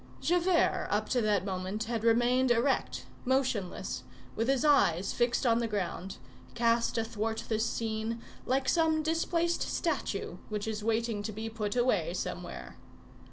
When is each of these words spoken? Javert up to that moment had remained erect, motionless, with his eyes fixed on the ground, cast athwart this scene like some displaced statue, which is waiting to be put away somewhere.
Javert 0.19 0.87
up 0.89 1.09
to 1.09 1.21
that 1.21 1.45
moment 1.45 1.83
had 1.83 2.03
remained 2.03 2.49
erect, 2.49 3.05
motionless, 3.23 4.01
with 4.35 4.47
his 4.47 4.65
eyes 4.65 5.13
fixed 5.13 5.45
on 5.45 5.59
the 5.59 5.67
ground, 5.67 6.17
cast 6.55 6.97
athwart 6.97 7.43
this 7.49 7.67
scene 7.67 8.19
like 8.47 8.67
some 8.67 9.03
displaced 9.03 9.61
statue, 9.61 10.37
which 10.49 10.67
is 10.67 10.83
waiting 10.83 11.21
to 11.21 11.31
be 11.31 11.51
put 11.51 11.75
away 11.75 12.15
somewhere. 12.15 12.77